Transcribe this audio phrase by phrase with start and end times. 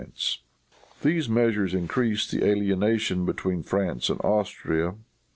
[1.03, 4.95] "]These measures increased the alienation between France and Austria.